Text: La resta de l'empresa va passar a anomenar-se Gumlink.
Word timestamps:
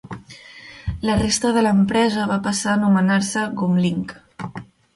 La 1.09 1.17
resta 1.19 1.51
de 1.57 1.63
l'empresa 1.67 2.25
va 2.33 2.39
passar 2.49 2.73
a 2.73 2.79
anomenar-se 2.81 3.47
Gumlink. 3.61 4.19